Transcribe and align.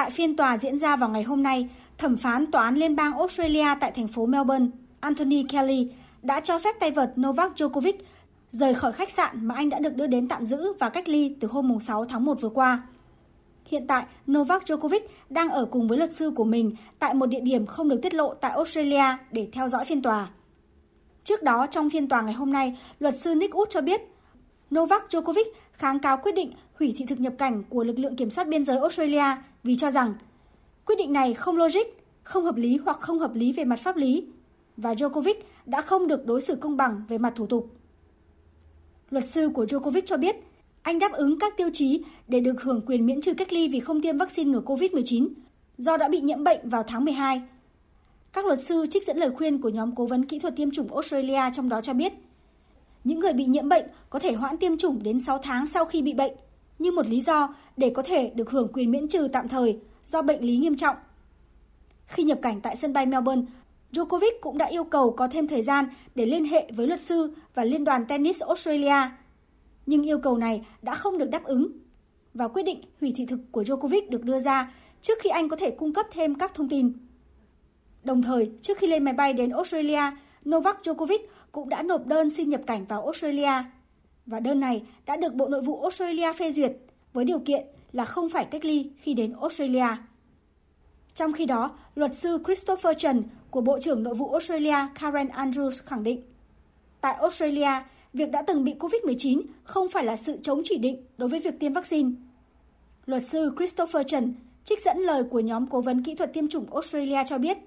Tại 0.00 0.10
phiên 0.10 0.36
tòa 0.36 0.58
diễn 0.58 0.78
ra 0.78 0.96
vào 0.96 1.08
ngày 1.08 1.22
hôm 1.22 1.42
nay, 1.42 1.68
thẩm 1.98 2.16
phán 2.16 2.50
Tòa 2.50 2.64
án 2.64 2.74
Liên 2.74 2.96
bang 2.96 3.12
Australia 3.12 3.66
tại 3.80 3.92
thành 3.92 4.08
phố 4.08 4.26
Melbourne, 4.26 4.66
Anthony 5.00 5.42
Kelly, 5.42 5.88
đã 6.22 6.40
cho 6.40 6.58
phép 6.58 6.76
tay 6.80 6.90
vợt 6.90 7.12
Novak 7.20 7.52
Djokovic 7.56 7.92
rời 8.52 8.74
khỏi 8.74 8.92
khách 8.92 9.10
sạn 9.10 9.46
mà 9.46 9.54
anh 9.54 9.70
đã 9.70 9.78
được 9.78 9.96
đưa 9.96 10.06
đến 10.06 10.28
tạm 10.28 10.46
giữ 10.46 10.72
và 10.78 10.88
cách 10.88 11.08
ly 11.08 11.36
từ 11.40 11.48
hôm 11.48 11.80
6 11.80 12.04
tháng 12.04 12.24
1 12.24 12.40
vừa 12.40 12.48
qua. 12.48 12.82
Hiện 13.66 13.86
tại, 13.86 14.04
Novak 14.30 14.62
Djokovic 14.64 15.00
đang 15.28 15.50
ở 15.50 15.64
cùng 15.64 15.88
với 15.88 15.98
luật 15.98 16.14
sư 16.14 16.32
của 16.36 16.44
mình 16.44 16.72
tại 16.98 17.14
một 17.14 17.26
địa 17.26 17.40
điểm 17.40 17.66
không 17.66 17.88
được 17.88 18.02
tiết 18.02 18.14
lộ 18.14 18.34
tại 18.34 18.50
Australia 18.50 19.04
để 19.30 19.48
theo 19.52 19.68
dõi 19.68 19.84
phiên 19.84 20.02
tòa. 20.02 20.30
Trước 21.24 21.42
đó, 21.42 21.66
trong 21.66 21.90
phiên 21.90 22.08
tòa 22.08 22.22
ngày 22.22 22.34
hôm 22.34 22.52
nay, 22.52 22.78
luật 22.98 23.18
sư 23.18 23.34
Nick 23.34 23.54
Wood 23.54 23.66
cho 23.70 23.80
biết 23.80 24.00
Novak 24.74 25.02
Djokovic 25.10 25.44
kháng 25.72 25.98
cáo 25.98 26.16
quyết 26.16 26.34
định 26.34 26.52
hủy 26.74 26.94
thị 26.96 27.04
thực 27.08 27.20
nhập 27.20 27.32
cảnh 27.38 27.62
của 27.68 27.84
lực 27.84 27.98
lượng 27.98 28.16
kiểm 28.16 28.30
soát 28.30 28.48
biên 28.48 28.64
giới 28.64 28.78
Australia 28.78 29.24
vì 29.64 29.74
cho 29.74 29.90
rằng 29.90 30.14
quyết 30.86 30.96
định 30.98 31.12
này 31.12 31.34
không 31.34 31.56
logic, 31.56 31.86
không 32.22 32.44
hợp 32.44 32.56
lý 32.56 32.78
hoặc 32.84 33.00
không 33.00 33.18
hợp 33.18 33.34
lý 33.34 33.52
về 33.52 33.64
mặt 33.64 33.80
pháp 33.80 33.96
lý 33.96 34.26
và 34.76 34.94
Djokovic 34.94 35.34
đã 35.66 35.80
không 35.80 36.06
được 36.06 36.26
đối 36.26 36.40
xử 36.40 36.56
công 36.56 36.76
bằng 36.76 37.02
về 37.08 37.18
mặt 37.18 37.32
thủ 37.36 37.46
tục. 37.46 37.76
Luật 39.10 39.28
sư 39.28 39.50
của 39.54 39.64
Djokovic 39.64 40.02
cho 40.06 40.16
biết 40.16 40.36
anh 40.82 40.98
đáp 40.98 41.12
ứng 41.12 41.38
các 41.38 41.56
tiêu 41.56 41.70
chí 41.72 42.04
để 42.28 42.40
được 42.40 42.62
hưởng 42.62 42.80
quyền 42.86 43.06
miễn 43.06 43.20
trừ 43.20 43.34
cách 43.34 43.52
ly 43.52 43.68
vì 43.68 43.80
không 43.80 44.02
tiêm 44.02 44.18
vaccine 44.18 44.50
ngừa 44.50 44.60
COVID-19 44.60 45.28
do 45.78 45.96
đã 45.96 46.08
bị 46.08 46.20
nhiễm 46.20 46.44
bệnh 46.44 46.68
vào 46.68 46.82
tháng 46.82 47.04
12. 47.04 47.42
Các 48.32 48.46
luật 48.46 48.62
sư 48.62 48.86
trích 48.90 49.06
dẫn 49.06 49.16
lời 49.16 49.30
khuyên 49.30 49.60
của 49.60 49.68
nhóm 49.68 49.94
cố 49.94 50.06
vấn 50.06 50.24
kỹ 50.24 50.38
thuật 50.38 50.56
tiêm 50.56 50.70
chủng 50.70 50.92
Australia 50.92 51.42
trong 51.52 51.68
đó 51.68 51.80
cho 51.80 51.92
biết, 51.92 52.12
những 53.04 53.20
người 53.20 53.32
bị 53.32 53.44
nhiễm 53.44 53.68
bệnh 53.68 53.84
có 54.10 54.18
thể 54.18 54.32
hoãn 54.32 54.56
tiêm 54.56 54.76
chủng 54.76 55.02
đến 55.02 55.20
6 55.20 55.38
tháng 55.38 55.66
sau 55.66 55.84
khi 55.84 56.02
bị 56.02 56.12
bệnh, 56.12 56.32
như 56.78 56.92
một 56.92 57.06
lý 57.06 57.20
do 57.20 57.54
để 57.76 57.90
có 57.90 58.02
thể 58.02 58.30
được 58.34 58.50
hưởng 58.50 58.68
quyền 58.72 58.90
miễn 58.90 59.08
trừ 59.08 59.28
tạm 59.32 59.48
thời 59.48 59.78
do 60.06 60.22
bệnh 60.22 60.40
lý 60.40 60.56
nghiêm 60.56 60.76
trọng. 60.76 60.96
Khi 62.06 62.22
nhập 62.22 62.38
cảnh 62.42 62.60
tại 62.60 62.76
sân 62.76 62.92
bay 62.92 63.06
Melbourne, 63.06 63.42
Djokovic 63.92 64.32
cũng 64.40 64.58
đã 64.58 64.66
yêu 64.66 64.84
cầu 64.84 65.10
có 65.10 65.28
thêm 65.28 65.48
thời 65.48 65.62
gian 65.62 65.88
để 66.14 66.26
liên 66.26 66.44
hệ 66.44 66.70
với 66.76 66.86
luật 66.86 67.00
sư 67.00 67.34
và 67.54 67.64
Liên 67.64 67.84
đoàn 67.84 68.06
Tennis 68.06 68.42
Australia. 68.42 69.10
Nhưng 69.86 70.02
yêu 70.02 70.18
cầu 70.18 70.36
này 70.36 70.66
đã 70.82 70.94
không 70.94 71.18
được 71.18 71.30
đáp 71.30 71.44
ứng 71.44 71.68
và 72.34 72.48
quyết 72.48 72.62
định 72.62 72.80
hủy 73.00 73.12
thị 73.16 73.26
thực 73.26 73.40
của 73.52 73.62
Djokovic 73.62 74.10
được 74.10 74.24
đưa 74.24 74.40
ra 74.40 74.72
trước 75.02 75.18
khi 75.20 75.30
anh 75.30 75.48
có 75.48 75.56
thể 75.56 75.70
cung 75.70 75.92
cấp 75.92 76.06
thêm 76.12 76.34
các 76.34 76.54
thông 76.54 76.68
tin. 76.68 76.92
Đồng 78.04 78.22
thời, 78.22 78.50
trước 78.62 78.78
khi 78.78 78.86
lên 78.86 79.04
máy 79.04 79.14
bay 79.14 79.32
đến 79.32 79.50
Australia, 79.50 80.02
Novak 80.48 80.78
Djokovic 80.82 81.18
cũng 81.52 81.68
đã 81.68 81.82
nộp 81.82 82.06
đơn 82.06 82.30
xin 82.30 82.50
nhập 82.50 82.60
cảnh 82.66 82.84
vào 82.84 83.04
Australia. 83.04 83.52
Và 84.26 84.40
đơn 84.40 84.60
này 84.60 84.82
đã 85.06 85.16
được 85.16 85.34
Bộ 85.34 85.48
Nội 85.48 85.60
vụ 85.60 85.82
Australia 85.82 86.32
phê 86.32 86.52
duyệt 86.52 86.72
với 87.12 87.24
điều 87.24 87.38
kiện 87.38 87.66
là 87.92 88.04
không 88.04 88.28
phải 88.28 88.44
cách 88.44 88.64
ly 88.64 88.90
khi 88.98 89.14
đến 89.14 89.34
Australia. 89.40 89.86
Trong 91.14 91.32
khi 91.32 91.46
đó, 91.46 91.70
luật 91.94 92.16
sư 92.16 92.38
Christopher 92.44 92.96
Trần 92.98 93.22
của 93.50 93.60
Bộ 93.60 93.78
trưởng 93.80 94.02
Nội 94.02 94.14
vụ 94.14 94.32
Australia 94.32 94.76
Karen 94.94 95.28
Andrews 95.28 95.82
khẳng 95.86 96.02
định, 96.02 96.22
tại 97.00 97.14
Australia, 97.14 97.70
việc 98.12 98.30
đã 98.30 98.42
từng 98.42 98.64
bị 98.64 98.74
COVID-19 98.78 99.42
không 99.64 99.88
phải 99.88 100.04
là 100.04 100.16
sự 100.16 100.38
chống 100.42 100.62
chỉ 100.64 100.78
định 100.78 101.04
đối 101.18 101.28
với 101.28 101.40
việc 101.40 101.60
tiêm 101.60 101.72
vaccine. 101.72 102.10
Luật 103.06 103.26
sư 103.26 103.52
Christopher 103.56 104.06
Trần 104.06 104.34
trích 104.64 104.82
dẫn 104.82 104.98
lời 104.98 105.24
của 105.24 105.40
nhóm 105.40 105.66
cố 105.66 105.80
vấn 105.80 106.02
kỹ 106.02 106.14
thuật 106.14 106.32
tiêm 106.32 106.48
chủng 106.48 106.72
Australia 106.72 107.18
cho 107.26 107.38
biết, 107.38 107.58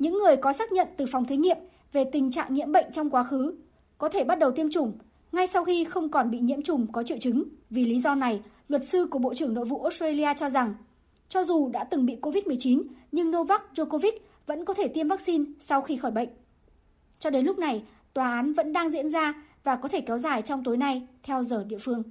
những 0.00 0.18
người 0.18 0.36
có 0.36 0.52
xác 0.52 0.72
nhận 0.72 0.88
từ 0.96 1.06
phòng 1.12 1.24
thí 1.24 1.36
nghiệm 1.36 1.58
về 1.92 2.04
tình 2.04 2.30
trạng 2.30 2.54
nhiễm 2.54 2.72
bệnh 2.72 2.92
trong 2.92 3.10
quá 3.10 3.22
khứ 3.22 3.54
có 3.98 4.08
thể 4.08 4.24
bắt 4.24 4.38
đầu 4.38 4.50
tiêm 4.50 4.70
chủng 4.70 4.92
ngay 5.32 5.46
sau 5.46 5.64
khi 5.64 5.84
không 5.84 6.08
còn 6.08 6.30
bị 6.30 6.38
nhiễm 6.38 6.62
trùng 6.62 6.92
có 6.92 7.02
triệu 7.02 7.18
chứng. 7.18 7.44
Vì 7.70 7.84
lý 7.84 8.00
do 8.00 8.14
này, 8.14 8.42
luật 8.68 8.88
sư 8.88 9.06
của 9.10 9.18
Bộ 9.18 9.34
trưởng 9.34 9.54
Nội 9.54 9.64
vụ 9.64 9.82
Australia 9.82 10.28
cho 10.36 10.50
rằng, 10.50 10.74
cho 11.28 11.44
dù 11.44 11.68
đã 11.68 11.84
từng 11.84 12.06
bị 12.06 12.16
COVID-19, 12.22 12.82
nhưng 13.12 13.30
Novak 13.30 13.62
Djokovic 13.74 14.12
vẫn 14.46 14.64
có 14.64 14.74
thể 14.74 14.88
tiêm 14.88 15.08
vaccine 15.08 15.44
sau 15.60 15.82
khi 15.82 15.96
khỏi 15.96 16.10
bệnh. 16.10 16.28
Cho 17.18 17.30
đến 17.30 17.44
lúc 17.44 17.58
này, 17.58 17.84
tòa 18.14 18.32
án 18.34 18.52
vẫn 18.52 18.72
đang 18.72 18.90
diễn 18.90 19.10
ra 19.10 19.34
và 19.64 19.76
có 19.76 19.88
thể 19.88 20.00
kéo 20.00 20.18
dài 20.18 20.42
trong 20.42 20.64
tối 20.64 20.76
nay 20.76 21.06
theo 21.22 21.44
giờ 21.44 21.64
địa 21.68 21.78
phương. 21.78 22.02